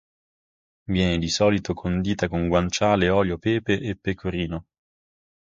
[0.89, 4.65] Viene di solito condita con guanciale, olio, pepe e pecorino.